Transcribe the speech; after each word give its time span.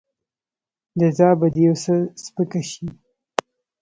جزا 0.99 1.29
به 1.39 1.47
دې 1.53 1.61
يو 1.67 1.75
څه 1.83 1.95
سپکه 2.23 2.61
شي. 2.69 2.85